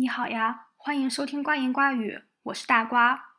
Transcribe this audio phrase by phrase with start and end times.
[0.00, 3.34] 你好呀，欢迎收听瓜言瓜语，我是大瓜。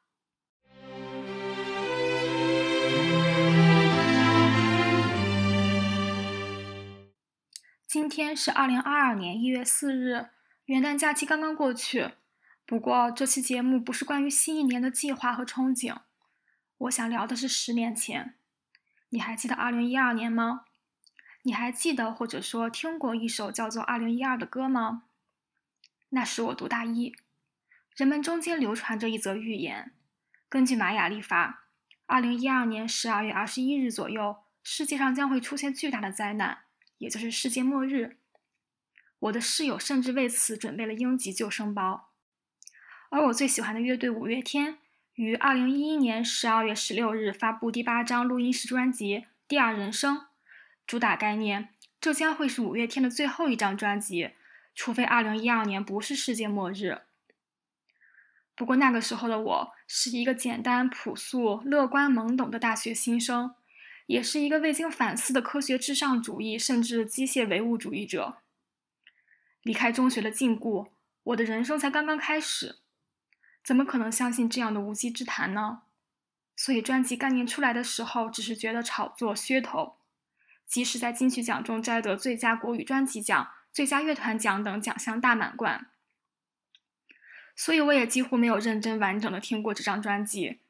[7.87, 10.27] 今天是二零二二年一月四日，
[10.65, 12.11] 元旦假期刚刚过去。
[12.67, 16.01] 不过这期节目不是关于新一年的计划和憧憬，
[16.77, 18.35] 我想聊的是十年前。
[19.09, 20.65] 你还记得二零一二年吗？
[21.41, 25.05] 你还记得或者说听过一首叫做《二零一二》的歌吗？
[26.13, 27.15] 那时我读大一，
[27.95, 29.93] 人们中间流传着一则预言：
[30.49, 31.65] 根据玛雅历法，
[32.05, 36.59] 二零一二年十二月二十一日左右，世界上将会出现巨大的灾难，
[36.97, 38.17] 也就是世界末日。
[39.19, 42.09] 我的室友甚至为此准备了应急救生包。
[43.09, 44.77] 而我最喜欢的乐队五月天。
[45.15, 50.17] 于二零一一年十二月十六日发布第八张录音室专辑《第二人生》，
[50.87, 54.31] 主打概念：这将会是五月天的最后一张专辑，
[54.73, 57.01] 除非二零一二年不是世界末日。
[58.55, 63.55] 不过那个时候的我是一个简单、朴素、乐观、懵懂的大学新生，
[64.05, 68.37] 也是一个未经反思的科学至上主义甚至机械唯物主义者。
[69.63, 70.89] 离开中学的禁锢，
[71.23, 72.77] 我的人生才刚刚开始。
[73.63, 75.83] 怎么可能相信这样的无稽之谈呢？
[76.55, 79.97] 所以专辑概念出来的时候，只是觉得炒作噱头。
[80.67, 85.91] 即使在金曲奖中摘得最佳国语专辑奖、最佳乐团奖等奖项大满贯，
[87.55, 90.61] 所以我也几乎没有认真完整的听过这张专辑。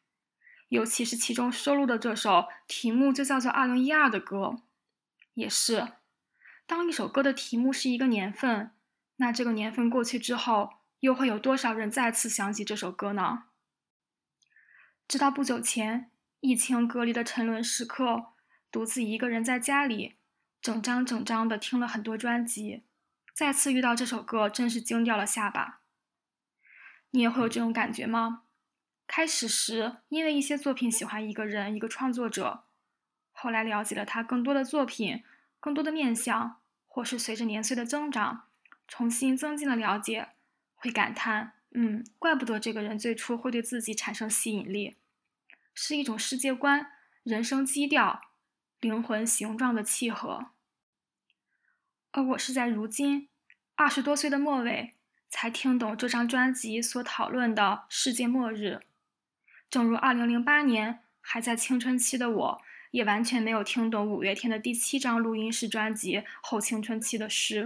[0.69, 4.61] 尤其是其中收录的这首题目就叫做《二零一二》的歌，
[5.33, 5.93] 也是。
[6.65, 8.71] 当一首歌的题目是一个年份，
[9.17, 10.81] 那这个年份过去之后。
[11.01, 13.45] 又会有多少人再次想起这首歌呢？
[15.07, 18.33] 直到不久前，疫情隔离的沉沦时刻，
[18.69, 20.17] 独自一个人在家里，
[20.61, 22.83] 整张整张的听了很多专辑，
[23.33, 25.81] 再次遇到这首歌，真是惊掉了下巴。
[27.11, 28.43] 你也会有这种感觉吗？
[29.07, 32.65] 开始时因为一些作品喜欢一个人、一个创作者，
[33.31, 35.23] 后来了解了他更多的作品、
[35.59, 38.47] 更多的面相，或是随着年岁的增长，
[38.87, 40.29] 重新增进了了解。
[40.75, 44.97] 会感叹，嗯，怪不得这个人最初会对自己产生吸引力，
[45.75, 46.91] 是一种世界观、
[47.23, 48.19] 人生基调、
[48.79, 50.47] 灵魂形状的契合。
[52.13, 53.29] 而我是在如今
[53.75, 54.93] 二十多岁的末尾，
[55.27, 58.81] 才听懂这张专辑所讨论的世界末日。
[59.69, 62.61] 正如二零零八年还在青春期的我，
[62.91, 67.65] 也完全没有听懂五月天的第七张录音室专辑《后青春期的诗》。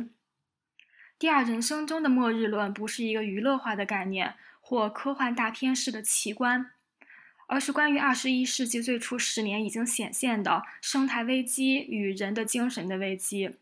[1.17, 6.71] 第二人生中的末日论不是一个娱乐化的概念或科幻大片式的奇观，
[7.47, 13.55] 而是关于二十一世纪最初十年已经显现的生态危机与人的精神的危机。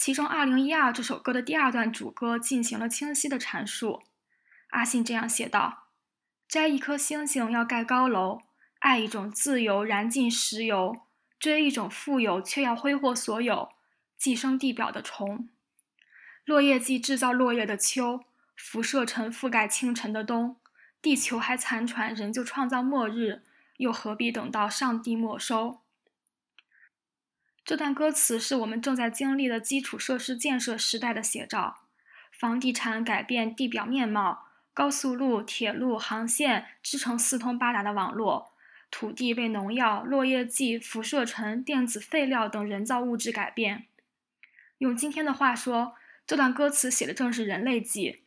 [0.00, 4.02] 其中，《二零一二》这首歌的第二段主歌进行了清晰的阐述。
[4.70, 5.88] 阿信这样写道
[6.48, 8.38] ：“摘一颗星星要盖高楼，
[8.78, 11.02] 爱一种自由燃尽石油，
[11.38, 13.68] 追一种富有却要挥霍所有，
[14.16, 15.50] 寄生地表的虫。”
[16.46, 18.24] 落叶季制造落叶的秋，
[18.56, 20.56] 辐射尘覆盖清晨的冬，
[21.02, 23.42] 地球还残喘，人就创造末日，
[23.76, 25.79] 又何必等到上帝没收？
[27.64, 31.82] 这段歌词是我们正在经历的基础设施建设时代的写照，
[32.32, 38.52] 房地产改变地表面貌，高速路、铁路航线织成四通八达的网络，
[38.90, 43.86] 土地被农药、落叶剂、辐射尘、电子废料等人造物质改变。
[44.78, 45.94] 用今天的话说。
[46.26, 48.22] 这段歌词写的正是人类纪，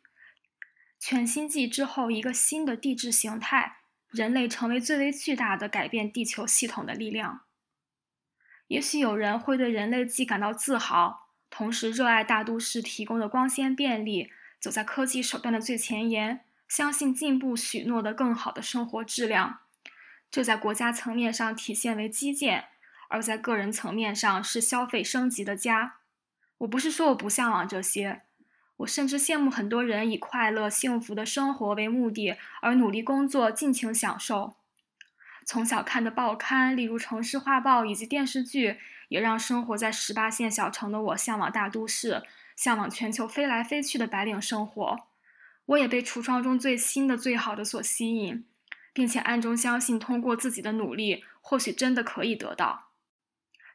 [1.00, 3.78] 全新纪之后一个新的地质形态，
[4.10, 7.44] 人类成为最为巨大的改变地球系统的力量。
[8.74, 19.60] 也许有人会对人类既感到自豪，同时热爱大都市提供的光鲜便利，走在科技手段的最前沿，相信进步许诺的更好的生活质量。
[20.32, 22.66] 这在国家层面上体现为基建，
[23.10, 25.98] 而在个人层面上是消费升级的家。
[26.58, 28.24] 我不是说我不向往这些，
[28.78, 34.56] 我甚至羡慕很多人以快乐幸福的生活为目的而努力工作、尽情享受。
[35.46, 38.78] 从小看的报刊，例如《城市画报》以及电视剧，
[39.10, 42.24] 也让生活在十八线小城的我向往大都市，
[42.56, 45.08] 向往全球飞来飞去的白领生活。
[45.66, 48.46] 我也被橱窗中最新的、最好的所吸引，
[48.92, 52.90] 并且暗中相信，通过自己的努力，或许真的可以得到。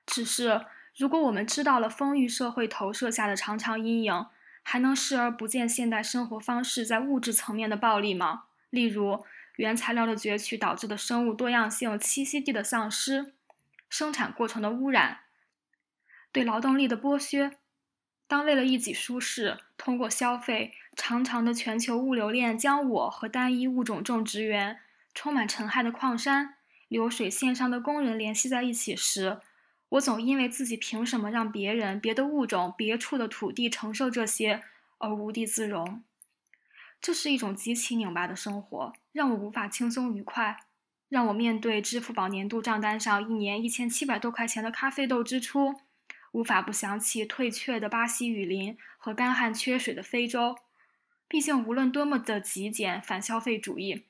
[0.06, 0.66] 只是。
[0.96, 4.26] 如果我们知道了丰裕社会投射下的长长阴影，
[4.64, 8.46] 还能视而不见现代生活方式在物质层面的暴力吗？
[8.70, 9.24] 例如，
[9.58, 13.32] 原材料的攫取导致的生物多样性栖息地的丧失，
[13.88, 15.22] 生产过程的污染，
[16.30, 17.58] 对劳动力的剥削，
[18.28, 24.78] 当为了一己舒适，通过消费，长长的全球物流链将我和单一物种种植园、
[25.12, 26.54] 充满尘埃的矿山、
[26.86, 29.40] 流水线上的工人联系在一起时，
[29.88, 34.62] 我总因为自己凭什么让别人、别的物种、别处的土地承受这些
[34.98, 36.04] 而无地自容。
[37.00, 40.64] 这是一种极其拧巴的生活，让我无法轻松愉快，
[41.08, 45.80] 让我面对支付宝年度账单上一年一千七百多块钱的咖啡豆支出。
[46.32, 50.58] 无法不想起退却的巴西雨林和干旱缺水的非洲。
[51.26, 54.04] 毕竟，无论多么的极简反消费主义，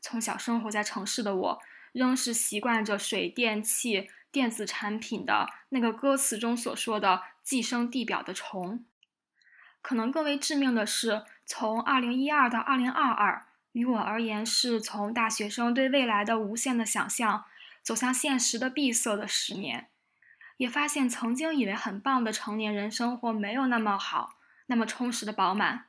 [0.00, 1.62] 从小生活在城市的我，
[1.92, 8.84] 仍是习惯着水电气电子产品的那个歌词中所说的“寄生地表的虫”。
[9.82, 13.40] 可能更为致命的是，从2012到2022，
[13.72, 17.46] 于我而言，是从大学生对未来的无限的想象，
[17.80, 19.88] 走向现实的闭塞的十年。
[20.58, 24.34] 也发现曾经以为很棒的成年人生活没有那么好，
[24.66, 25.86] 那么充实的饱满。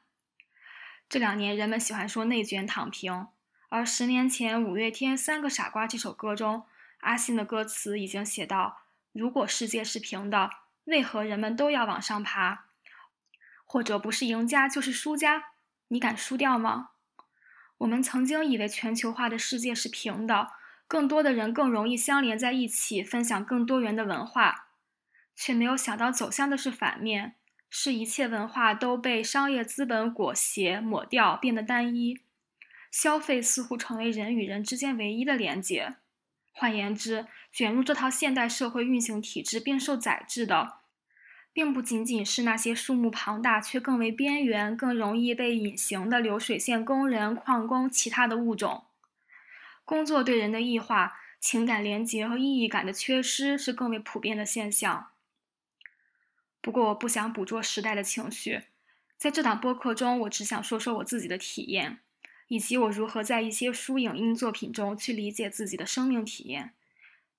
[1.10, 3.28] 这两年人们喜欢说内卷躺平，
[3.68, 6.64] 而十年前五月天《三个傻瓜》这首歌中，
[7.02, 10.50] 阿信的歌词已经写到：如果世界是平的，
[10.86, 12.66] 为何人们都要往上爬？
[13.66, 15.49] 或者不是赢家就是输家，
[15.90, 16.92] 你敢输掉吗？
[17.80, 20.54] 我们曾经以为全球化的世界是平的。
[20.88, 24.70] 更多的人更容易相连在一起，分享更多元的文化，
[25.36, 27.36] 却没有想到走向的是反面，
[27.70, 32.22] 是一切文化都被商业资本裹挟、抹掉，变得单一。
[32.90, 35.98] 消费似乎成为人与人之间唯一的连接。
[36.52, 40.79] 换言之，卷入这套现代社会运行体制并受宰制的，
[41.60, 48.86] 并不仅仅是那些数目庞大却更为边缘、更容易被隐形的流水线工人、矿工、其他的物种。
[49.84, 55.10] 工作对人的异化、情感连结和意义感的缺失是更为普遍的现象。
[56.62, 58.62] 不过，我不想捕捉时代的情绪，
[59.18, 62.00] 在这档播客中，我只想说说我自己的体验，
[62.48, 66.74] 以及我如何在一些书影音作品中去理解自己的生命体验。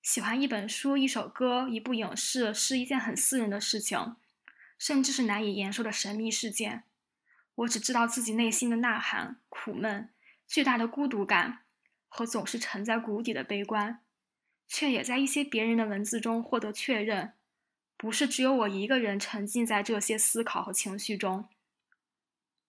[0.01, 4.15] 喜欢一本书、一首歌、一部影视是一件很私人的事情，
[4.77, 6.83] 甚至是难以言说的神秘事件。
[7.55, 10.09] 我只知道自己内心的呐喊、苦闷、
[10.47, 11.59] 巨大的孤独感。
[12.13, 14.01] 和总是沉在谷底的悲观，
[14.67, 17.31] 却也在一些别人的文字中获得确认。
[17.95, 21.47] 不是只有我一个人沉浸在这些思考和情绪中。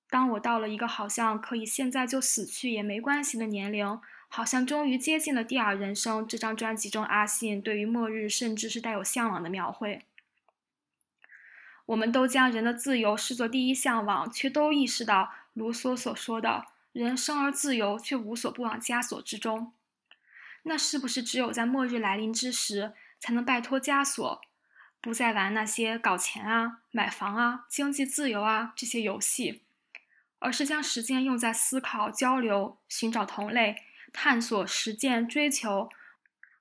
[0.09, 4.01] 当我到了一个好像可以现在就死去也没关系的年龄，
[4.35, 6.27] 好像终于接近了第二人生。
[6.27, 10.07] 这张专辑中，阿信对于末日甚至是带有向往的描绘。
[11.85, 16.65] 我们都将人的自由视作第一向往，却都意识到卢梭所说的。
[16.93, 19.75] 人生而自由，却无所不往枷锁之中。
[20.63, 24.41] 那是不是只有在末日来临之时，才能摆脱枷锁，
[25.03, 29.61] 不再玩那些搞钱啊、买房啊、经济自由啊这些游戏，
[30.39, 33.77] 而是将时间用在思考、交流、寻找同类、
[34.13, 35.89] 探索、实践、追求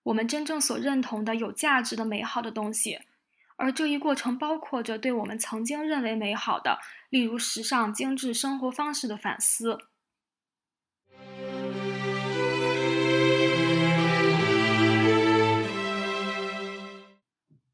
[0.04, 3.02] 我们真正所认同的有价值的美好的东西？
[3.58, 9.78] 而这一过程包括着对我们曾经认为美好的，例如时尚、精致生活方式的反思。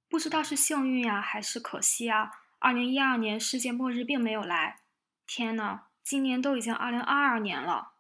[0.10, 2.32] 不知道是幸运呀，还是可惜啊？
[2.60, 4.80] 二零一二年世界末日并没有来。
[5.26, 7.94] 天呐，今年都已经二零二二年了。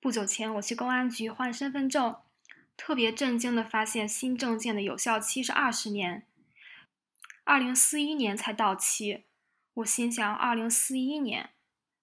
[0.00, 2.16] 不久前我去公安局换身份证，
[2.76, 6.24] 特别震惊的发现新证件的有效期是二十年，
[7.42, 9.24] 二零四一年才到期。
[9.74, 11.50] 我心想，二零四一年，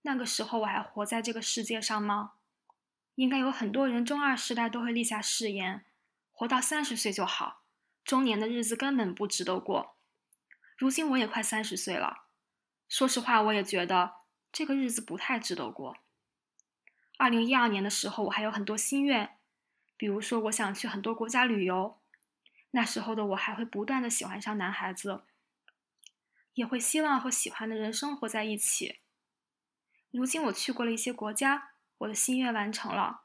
[0.01, 2.33] 那个时候我还活在这个世界上吗？
[3.15, 5.85] 应该有很多人中二时代都会立下誓言，
[6.33, 7.61] 活到三十岁就好。
[8.03, 9.95] 中年的日子根本不值得过，
[10.77, 12.25] 如今我也快三十岁了，
[12.89, 14.15] 说实话，我也觉得
[14.51, 15.97] 这个日子不太值得过。
[17.17, 19.37] 二零一二年的时候，我还有很多心愿，
[19.95, 21.99] 比如说我想去很多国家旅游，
[22.71, 25.23] 那时候的我还会不断的喜欢上男孩子，
[26.53, 28.99] 也会希望和喜欢的人生活在一起。
[30.11, 33.21] 如今我去过了一些国家，我的心愿完成了，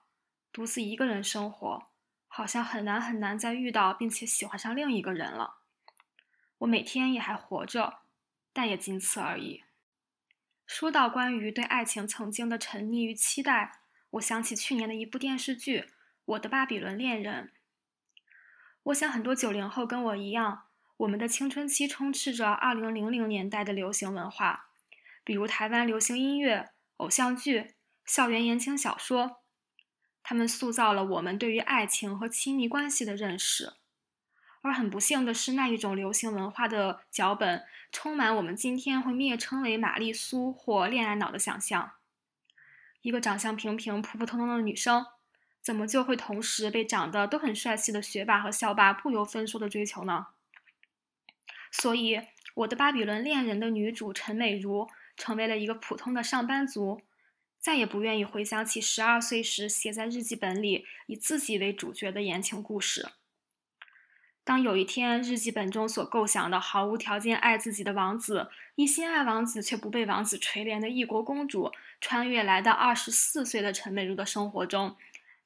[0.52, 1.90] 独自一个人生活。
[2.32, 5.56] 好像很难很难再遇到并且喜欢上另一个人了。
[6.58, 8.02] 我每天也还活着，
[8.52, 9.64] 但也仅此而已。
[10.64, 13.79] 说到关于对爱情曾经的沉溺与期待，
[14.10, 15.80] 我想起去年的一部电视剧
[16.24, 17.44] 《我的巴比伦恋人》。
[18.84, 20.64] 我想很多九零后跟我一样，
[20.96, 24.70] 我们的青春期充斥着二零零零年代的流行文化，
[25.22, 27.74] 比如台湾流行音乐、偶像剧、
[28.04, 29.36] 校园言情小说。
[30.22, 33.72] 他们塑造了我们对于爱情和亲密关系的认识，
[34.60, 41.92] 而很不幸的是，那一种流行文化的脚本充满我们今天会蔑称为玛丽苏或恋爱脑的想象。
[43.02, 45.06] 一个长相平平、普普通通的女生，
[45.62, 50.26] 怎么就会同时被长得都很帅气的学霸和校霸不由分说的追求呢？
[51.70, 52.20] 所以，
[52.54, 57.00] 我的《巴比伦恋人》的女主陈美如成为了一个普通的上班族，
[57.58, 63.08] 再也不愿意回想起十二岁时写在日记本里以自己为主角的言情故事。
[64.50, 74.96] 当有一天，日记本中所构想的毫无条件爱自己的王子，一心爱王子却不被王子垂怜的异国公主，穿越来到二十四岁的陈美如的生活中，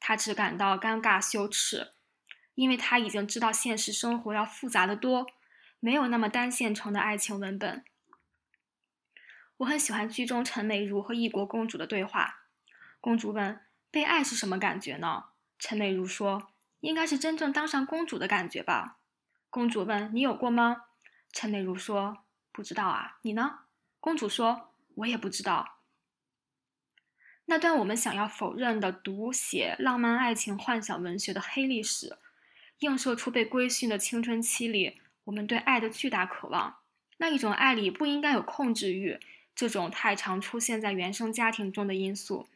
[0.01, 1.91] 她只感到尴尬羞耻，
[2.55, 5.27] 因为她已经知道现实生活要复杂的多，
[5.81, 7.85] 没有那么单线程的爱情文本。
[9.59, 12.45] 我很喜欢剧中陈美如和异国公主的对话。
[13.03, 13.61] 公主问
[13.93, 15.25] ：“被爱是什么感觉呢？”
[15.61, 16.54] 陈美如说。
[16.85, 18.99] 应该是真正当上公主的感觉吧？
[19.49, 20.83] 公主问：“你有过吗？”
[21.33, 22.19] 陈美如说
[22.53, 23.61] ：“不知道啊，你呢？”
[24.01, 25.79] 公主说：“我也不知道。”
[27.47, 32.19] 那段我们想要否认的读写浪漫爱情幻想文学的黑历史，
[32.81, 36.77] 映射出被规训的青春期里我们对爱的巨大渴望。
[37.17, 39.19] 那一种爱里不应该有控制欲，
[39.55, 42.49] 这种太常出现在原生家庭中的因素，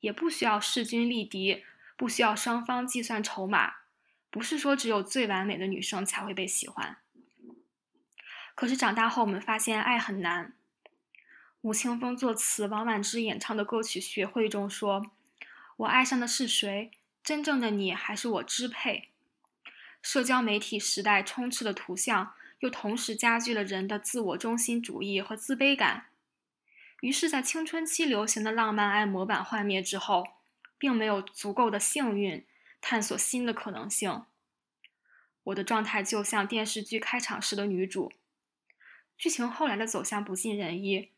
[0.00, 1.64] 也不需要势均力敌。
[2.00, 3.74] 不需要双方计算筹码，
[4.30, 6.96] 不是说只有最完美的女生才会被喜欢。
[8.54, 10.54] 可是长大后，我们发现爱很难。
[11.60, 15.10] 吴青峰作词，王婉之演唱的歌曲《学会》中说
[15.76, 16.90] ：“我爱上的是谁？
[17.22, 19.10] 真正的你还是我支配？”
[20.00, 26.06] 社交媒体时代充斥的图像，又同时加剧了人的自我中心主义和自卑感。
[27.02, 30.39] 于是，在青春期流行的浪漫爱模板幻灭之后。
[30.80, 32.46] 并没有足够的幸运
[32.80, 34.24] 探索新的可能性。
[35.44, 38.10] 我的状态就像电视剧开场时的女主，
[39.18, 41.10] 剧情后来的走向不尽人意，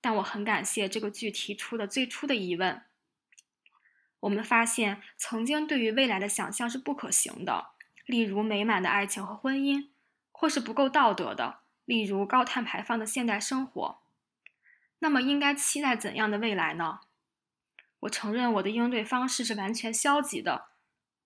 [0.00, 2.82] 但我很感谢这个剧提出的最初的疑问。
[4.20, 7.70] 我们发现，曾经对于未来的想象是不可行的，
[8.06, 9.88] 例如美满的爱情和婚姻，
[10.30, 14.00] 或是不够道德的，例如高碳排放的现代生活。
[15.00, 17.00] 那么，应该期待怎样的未来呢？
[18.00, 20.66] 我承认我的应对方式是完全消极的，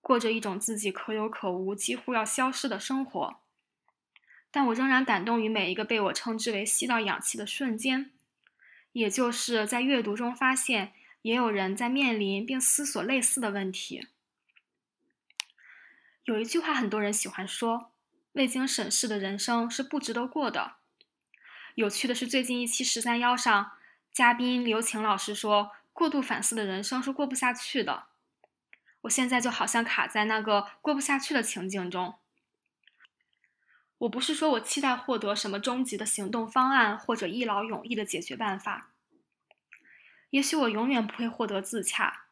[0.01, 3.39] 过着一种自己可有可无、几乎要消失的生活。
[4.49, 8.11] 但我仍然感动于每一个被我称之为吸到氧气的瞬间，
[8.91, 14.07] 也就是在阅读中发现，也有人在面临并思索类似的问题。
[16.23, 17.91] 有一句话很多人喜欢说
[18.33, 20.77] ：“未经审视的人生是不值得过的。”
[21.75, 23.73] 有趣的是，最近一期十三邀上
[24.11, 25.71] 嘉宾刘晴老师说。
[25.93, 28.07] 过度反思的人生是过不下去的。
[29.01, 32.15] 我现在就好像卡在那个过不下去的情境中。
[33.99, 38.91] 我不是说我期待获得什么终极的行动方案或者一劳永逸的解决办法。
[40.31, 42.25] 也许我永远不会获得自洽，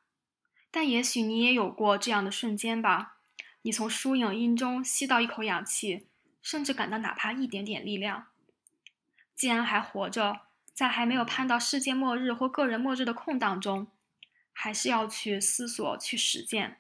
[0.71, 3.17] 但也许你也有过这样的瞬间吧。
[3.61, 6.07] 你从疏影音中吸到一口氧气，
[6.41, 8.27] 甚至感到哪怕一点点力量。
[9.35, 10.50] 既然还活着。
[10.73, 13.87] 在还没有盼到世界末日或个人末日的空档中，
[14.53, 16.77] 还是要去思索、去实践。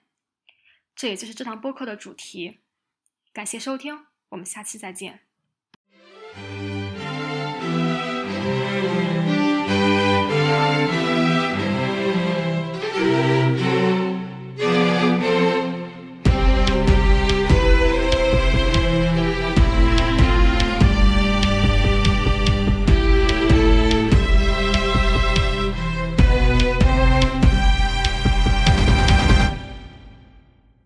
[0.95, 2.59] 这也就是这堂播客的主题。
[3.33, 5.30] 感谢收听，我们下期再见。